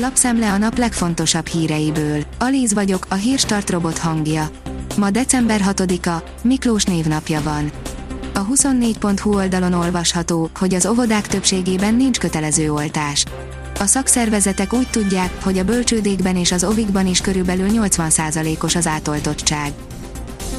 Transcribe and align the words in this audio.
Lapszemle 0.00 0.52
a 0.52 0.58
nap 0.58 0.78
legfontosabb 0.78 1.46
híreiből. 1.46 2.22
Alíz 2.38 2.74
vagyok, 2.74 3.06
a 3.08 3.14
hírstart 3.14 3.70
robot 3.70 3.98
hangja. 3.98 4.50
Ma 4.96 5.10
december 5.10 5.60
6-a, 5.66 6.22
Miklós 6.42 6.84
névnapja 6.84 7.42
van. 7.42 7.70
A 8.34 8.46
24.hu 8.46 9.34
oldalon 9.34 9.72
olvasható, 9.72 10.50
hogy 10.58 10.74
az 10.74 10.86
óvodák 10.86 11.26
többségében 11.26 11.94
nincs 11.94 12.18
kötelező 12.18 12.72
oltás. 12.72 13.24
A 13.78 13.86
szakszervezetek 13.86 14.72
úgy 14.72 14.88
tudják, 14.90 15.42
hogy 15.42 15.58
a 15.58 15.64
bölcsődékben 15.64 16.36
és 16.36 16.52
az 16.52 16.64
ovikban 16.64 17.06
is 17.06 17.20
körülbelül 17.20 17.68
80%-os 17.72 18.74
az 18.74 18.86
átoltottság. 18.86 19.72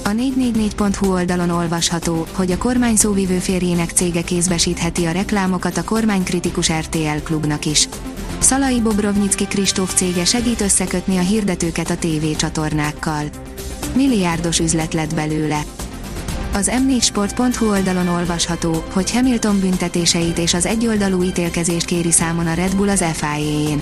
A 0.04 0.10
444.hu 0.10 1.12
oldalon 1.12 1.50
olvasható, 1.50 2.28
hogy 2.34 2.52
a 2.52 2.58
kormány 2.58 2.96
szóvivő 2.96 3.38
férjének 3.38 3.90
cége 3.90 4.22
kézbesítheti 4.22 5.06
a 5.06 5.12
reklámokat 5.12 5.78
a 5.78 5.84
kormánykritikus 5.84 6.72
RTL 6.72 7.24
klubnak 7.24 7.66
is. 7.66 7.90
Szalai 8.40 8.82
Bobrovnicki 8.82 9.46
Kristóf 9.46 9.94
cége 9.94 10.26
segít 10.26 10.62
összekötni 10.62 11.18
a 11.18 11.22
hirdetőket 11.22 11.90
a 11.90 11.98
TV 11.98 12.36
csatornákkal. 12.38 13.24
Milliárdos 13.96 14.60
üzlet 14.60 14.94
lett 14.94 15.16
belőle. 15.16 15.62
Az 16.54 16.72
m4sport.hu 16.88 17.70
oldalon 17.70 18.08
olvasható, 18.08 18.84
hogy 18.94 19.12
Hamilton 19.12 19.60
büntetéseit 19.60 20.38
és 20.38 20.54
az 20.54 20.66
egyoldalú 20.66 21.24
ítélkezést 21.24 21.86
kéri 21.86 22.12
számon 22.12 22.48
a 22.48 22.54
Red 22.54 22.76
Bull 22.76 22.90
az 22.90 23.04
FIA-én. 23.14 23.82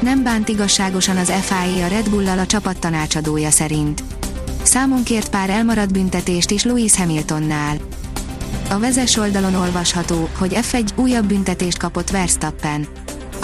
Nem 0.00 0.22
bánt 0.22 0.48
igazságosan 0.48 1.16
az 1.16 1.32
FIA 1.32 1.84
a 1.84 1.88
Red 1.88 2.10
Bull-lal 2.10 2.38
a 2.38 2.46
csapat 2.46 2.78
tanácsadója 2.78 3.50
szerint. 3.50 4.02
Számon 4.62 5.02
kért 5.02 5.30
pár 5.30 5.50
elmaradt 5.50 5.92
büntetést 5.92 6.50
is 6.50 6.64
Lewis 6.64 6.96
Hamiltonnál. 6.96 7.76
A 8.70 8.78
vezes 8.78 9.16
oldalon 9.16 9.54
olvasható, 9.54 10.28
hogy 10.38 10.58
F1 10.70 10.88
újabb 10.96 11.24
büntetést 11.24 11.78
kapott 11.78 12.10
Verstappen. 12.10 12.86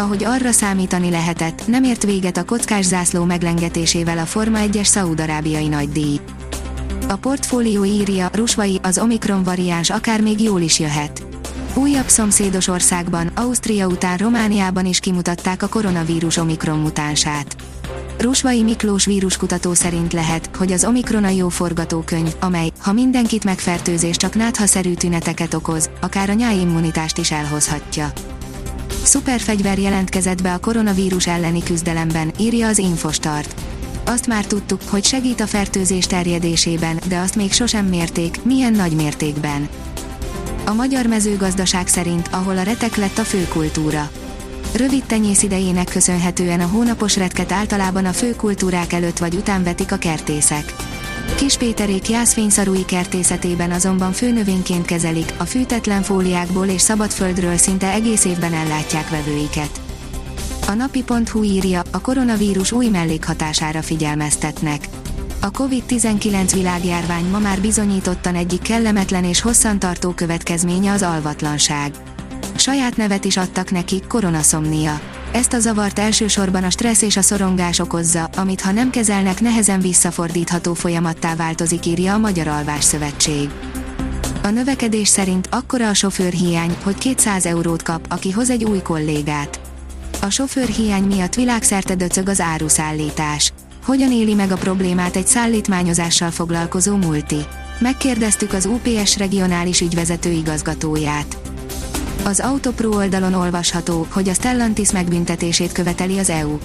Ahogy 0.00 0.24
arra 0.24 0.52
számítani 0.52 1.10
lehetett, 1.10 1.66
nem 1.66 1.84
ért 1.84 2.02
véget 2.02 2.36
a 2.36 2.44
kockás 2.44 2.84
zászló 2.84 3.24
meglengetésével 3.24 4.18
a 4.18 4.26
Forma 4.26 4.58
1-es 4.62 4.84
szaudarábiai 4.84 5.68
nagydíj. 5.68 6.20
A 7.08 7.16
portfólió 7.16 7.84
írja, 7.84 8.30
Rusvai, 8.32 8.80
az 8.82 8.98
Omikron 8.98 9.42
variáns 9.42 9.90
akár 9.90 10.20
még 10.20 10.42
jól 10.42 10.60
is 10.60 10.78
jöhet. 10.78 11.22
Újabb 11.74 12.08
szomszédos 12.08 12.68
országban, 12.68 13.26
Ausztria 13.34 13.86
után 13.86 14.16
Romániában 14.16 14.86
is 14.86 15.00
kimutatták 15.00 15.62
a 15.62 15.68
koronavírus 15.68 16.36
Omikron 16.36 16.78
mutánsát. 16.78 17.56
Rusvai 18.18 18.62
Miklós 18.62 19.04
víruskutató 19.04 19.74
szerint 19.74 20.12
lehet, 20.12 20.50
hogy 20.56 20.72
az 20.72 20.84
Omikron 20.84 21.24
a 21.24 21.28
jó 21.28 21.48
forgatókönyv, 21.48 22.34
amely, 22.40 22.70
ha 22.78 22.92
mindenkit 22.92 23.44
megfertőzés 23.44 24.16
csak 24.16 24.34
náthaszerű 24.34 24.94
tüneteket 24.94 25.54
okoz, 25.54 25.90
akár 26.00 26.30
a 26.30 26.34
nyáimmunitást 26.34 27.18
is 27.18 27.30
elhozhatja. 27.30 28.12
Szuperfegyver 29.02 29.78
jelentkezett 29.78 30.42
be 30.42 30.52
a 30.52 30.58
koronavírus 30.58 31.26
elleni 31.26 31.62
küzdelemben, 31.62 32.32
írja 32.38 32.68
az 32.68 32.78
Infostart. 32.78 33.54
Azt 34.04 34.26
már 34.26 34.44
tudtuk, 34.46 34.80
hogy 34.88 35.04
segít 35.04 35.40
a 35.40 35.46
fertőzés 35.46 36.06
terjedésében, 36.06 37.00
de 37.08 37.18
azt 37.18 37.36
még 37.36 37.52
sosem 37.52 37.86
mérték, 37.86 38.42
milyen 38.42 38.72
nagy 38.72 38.92
mértékben. 38.92 39.68
A 40.66 40.72
magyar 40.72 41.06
mezőgazdaság 41.06 41.86
szerint, 41.86 42.28
ahol 42.32 42.58
a 42.58 42.62
retek 42.62 42.96
lett 42.96 43.18
a 43.18 43.24
főkultúra. 43.24 44.10
Rövid 44.76 45.04
tenyész 45.04 45.42
idejének 45.42 45.88
köszönhetően 45.88 46.60
a 46.60 46.66
hónapos 46.66 47.16
retket 47.16 47.52
általában 47.52 48.04
a 48.04 48.12
főkultúrák 48.12 48.92
előtt 48.92 49.18
vagy 49.18 49.34
után 49.34 49.62
vetik 49.62 49.92
a 49.92 49.96
kertészek. 49.96 50.74
Kispéterék 51.36 52.08
jászfényszarúi 52.08 52.84
kertészetében 52.84 53.70
azonban 53.70 54.12
főnövényként 54.12 54.84
kezelik, 54.84 55.32
a 55.36 55.44
fűtetlen 55.44 56.02
fóliákból 56.02 56.66
és 56.66 56.80
szabadföldről 56.80 57.56
szinte 57.56 57.92
egész 57.92 58.24
évben 58.24 58.52
ellátják 58.52 59.10
vevőiket. 59.10 59.80
A 60.66 60.72
napi.hu 60.72 61.42
írja, 61.42 61.82
a 61.90 62.00
koronavírus 62.00 62.72
új 62.72 62.88
mellékhatására 62.88 63.82
figyelmeztetnek. 63.82 64.88
A 65.40 65.50
COVID-19 65.50 66.50
világjárvány 66.52 67.24
ma 67.30 67.38
már 67.38 67.60
bizonyítottan 67.60 68.34
egyik 68.34 68.62
kellemetlen 68.62 69.24
és 69.24 69.40
hosszantartó 69.40 70.10
következménye 70.10 70.92
az 70.92 71.02
alvatlanság. 71.02 71.92
Saját 72.56 72.96
nevet 72.96 73.24
is 73.24 73.36
adtak 73.36 73.70
neki, 73.70 74.02
koronaszomnia. 74.08 75.00
Ezt 75.32 75.52
a 75.52 75.58
zavart 75.58 75.98
elsősorban 75.98 76.64
a 76.64 76.70
stressz 76.70 77.02
és 77.02 77.16
a 77.16 77.22
szorongás 77.22 77.78
okozza, 77.78 78.24
amit 78.36 78.60
ha 78.60 78.72
nem 78.72 78.90
kezelnek 78.90 79.40
nehezen 79.40 79.80
visszafordítható 79.80 80.74
folyamattá 80.74 81.34
változik 81.34 81.86
írja 81.86 82.14
a 82.14 82.18
Magyar 82.18 82.48
Alvás 82.48 82.84
Szövetség. 82.84 83.50
A 84.42 84.48
növekedés 84.48 85.08
szerint 85.08 85.48
akkora 85.50 85.88
a 85.88 85.94
sofőrhiány, 85.94 86.76
hogy 86.82 86.98
200 86.98 87.46
eurót 87.46 87.82
kap, 87.82 88.06
aki 88.08 88.30
hoz 88.30 88.50
egy 88.50 88.64
új 88.64 88.82
kollégát. 88.82 89.60
A 90.20 90.30
sofőrhiány 90.30 91.04
miatt 91.04 91.34
világszerte 91.34 91.94
döcög 91.94 92.28
az 92.28 92.40
áruszállítás. 92.40 93.52
Hogyan 93.84 94.12
éli 94.12 94.34
meg 94.34 94.52
a 94.52 94.56
problémát 94.56 95.16
egy 95.16 95.26
szállítmányozással 95.26 96.30
foglalkozó 96.30 96.96
multi? 96.96 97.38
Megkérdeztük 97.78 98.52
az 98.52 98.66
UPS 98.66 99.16
regionális 99.18 99.80
ügyvezető 99.80 100.30
igazgatóját. 100.30 101.36
Az 102.24 102.40
Autopro 102.40 102.96
oldalon 102.96 103.34
olvasható, 103.34 104.06
hogy 104.10 104.28
a 104.28 104.34
Stellantis 104.34 104.92
megbüntetését 104.92 105.72
követeli 105.72 106.18
az 106.18 106.30
EU. 106.30 106.58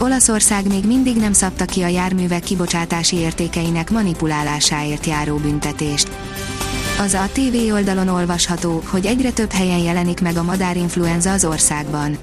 Olaszország 0.00 0.66
még 0.66 0.84
mindig 0.84 1.16
nem 1.16 1.32
szabta 1.32 1.64
ki 1.64 1.82
a 1.82 1.86
járművek 1.86 2.42
kibocsátási 2.42 3.16
értékeinek 3.16 3.90
manipulálásáért 3.90 5.06
járó 5.06 5.36
büntetést. 5.36 6.08
Az 6.98 7.14
a 7.14 7.28
TV 7.32 7.72
oldalon 7.72 8.08
olvasható, 8.08 8.82
hogy 8.86 9.06
egyre 9.06 9.30
több 9.30 9.50
helyen 9.50 9.78
jelenik 9.78 10.20
meg 10.20 10.36
a 10.36 10.42
madárinfluenza 10.42 11.32
az 11.32 11.44
országban. 11.44 12.18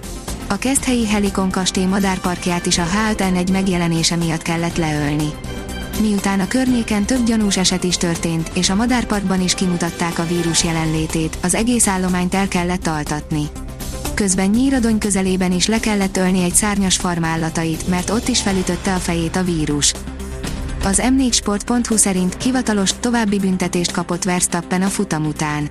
A 0.48 0.58
Keszthelyi 0.58 1.08
Helikon 1.08 1.50
kastély 1.50 1.86
madárparkját 1.86 2.66
is 2.66 2.78
a 2.78 2.86
H5N1 2.86 3.52
megjelenése 3.52 4.16
miatt 4.16 4.42
kellett 4.42 4.78
leölni. 4.78 5.34
Miután 6.00 6.40
a 6.40 6.48
környéken 6.48 7.06
több 7.06 7.26
gyanús 7.26 7.58
eset 7.58 7.84
is 7.84 7.98
történt, 7.98 8.52
és 8.54 8.70
a 8.70 8.76
madárparkban 8.76 9.42
is 9.42 9.54
kimutatták 9.54 10.20
a 10.20 10.26
vírus 10.26 10.64
jelenlétét, 10.64 11.38
az 11.42 11.56
egész 11.56 11.88
állományt 11.88 12.34
el 12.34 12.48
kellett 12.48 12.88
altatni. 12.88 13.44
Közben 14.14 14.50
Nyíradony 14.50 14.98
közelében 14.98 15.52
is 15.52 15.68
le 15.68 15.80
kellett 15.80 16.18
ölni 16.18 16.44
egy 16.44 16.54
szárnyas 16.54 16.96
farmállatait, 16.96 17.88
mert 17.88 18.10
ott 18.10 18.28
is 18.28 18.42
felütötte 18.42 18.94
a 18.94 18.98
fejét 18.98 19.36
a 19.36 19.44
vírus. 19.44 19.94
Az 20.84 21.02
m4sport.hu 21.04 21.98
szerint 21.98 22.44
hivatalos 22.44 22.90
további 23.00 23.40
büntetést 23.40 23.92
kapott 23.92 24.24
Verstappen 24.24 24.82
a 24.82 24.88
futam 24.88 25.26
után. 25.26 25.70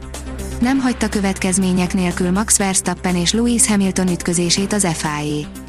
Nem 0.61 0.78
hagyta 0.78 1.09
következmények 1.09 1.94
nélkül 1.94 2.31
Max 2.31 2.59
Verstappen 2.59 3.16
és 3.16 3.32
Lewis 3.32 3.66
Hamilton 3.66 4.09
ütközését 4.09 4.72
az 4.72 4.87
FIA. 4.93 5.62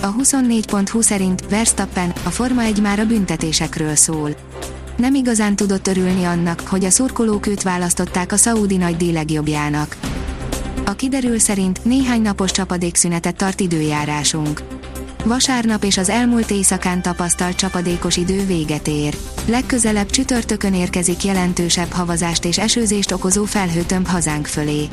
A 0.00 0.14
24.20 0.14 1.02
szerint 1.02 1.48
Verstappen, 1.48 2.12
a 2.24 2.30
Forma 2.30 2.62
1 2.62 2.80
már 2.80 2.98
a 2.98 3.06
büntetésekről 3.06 3.94
szól. 3.94 4.36
Nem 4.96 5.14
igazán 5.14 5.56
tudott 5.56 5.86
örülni 5.86 6.24
annak, 6.24 6.60
hogy 6.60 6.84
a 6.84 6.90
szurkolók 6.90 7.46
őt 7.46 7.62
választották 7.62 8.32
a 8.32 8.36
Saudi 8.36 8.76
nagydíj 8.76 9.12
legjobbjának. 9.12 9.96
A 10.84 10.92
kiderül 10.92 11.38
szerint 11.38 11.84
néhány 11.84 12.22
napos 12.22 12.50
csapadékszünetet 12.50 13.36
tart 13.36 13.60
időjárásunk. 13.60 14.62
Vasárnap 15.24 15.84
és 15.84 15.96
az 15.96 16.08
elmúlt 16.08 16.50
éjszakán 16.50 17.02
tapasztalt 17.02 17.56
csapadékos 17.56 18.16
idő 18.16 18.46
véget 18.46 18.88
ér. 18.88 19.16
Legközelebb 19.46 20.10
csütörtökön 20.10 20.74
érkezik 20.74 21.24
jelentősebb 21.24 21.92
havazást 21.92 22.44
és 22.44 22.58
esőzést 22.58 23.12
okozó 23.12 23.44
felhőtömb 23.44 24.06
hazánk 24.06 24.46
fölé. 24.46 24.88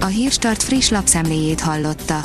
A 0.00 0.06
Hírstart 0.06 0.62
friss 0.62 0.88
lapszemléjét 0.88 1.60
hallotta. 1.60 2.24